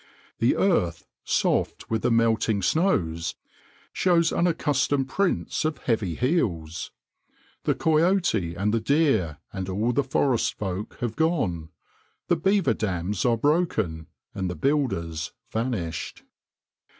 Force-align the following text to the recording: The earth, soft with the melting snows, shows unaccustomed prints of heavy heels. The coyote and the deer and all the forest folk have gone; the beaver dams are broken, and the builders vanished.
The 0.39 0.55
earth, 0.55 1.05
soft 1.23 1.91
with 1.91 2.01
the 2.01 2.09
melting 2.09 2.63
snows, 2.63 3.35
shows 3.93 4.31
unaccustomed 4.33 5.09
prints 5.09 5.63
of 5.63 5.77
heavy 5.77 6.15
heels. 6.15 6.89
The 7.65 7.75
coyote 7.75 8.55
and 8.55 8.73
the 8.73 8.79
deer 8.79 9.37
and 9.53 9.69
all 9.69 9.91
the 9.93 10.03
forest 10.03 10.55
folk 10.57 10.97
have 11.01 11.15
gone; 11.15 11.69
the 12.29 12.35
beaver 12.35 12.73
dams 12.73 13.25
are 13.25 13.37
broken, 13.37 14.07
and 14.33 14.49
the 14.49 14.55
builders 14.55 15.33
vanished. 15.51 16.23